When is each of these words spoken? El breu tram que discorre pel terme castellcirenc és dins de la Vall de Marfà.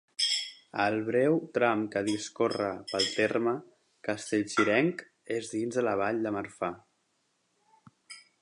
El 0.85 0.95
breu 1.09 1.35
tram 1.57 1.83
que 1.95 2.01
discorre 2.07 2.71
pel 2.93 3.05
terme 3.19 3.55
castellcirenc 4.09 5.07
és 5.39 5.55
dins 5.55 5.81
de 5.81 5.87
la 5.89 5.97
Vall 6.03 6.23
de 6.29 6.37
Marfà. 6.39 6.75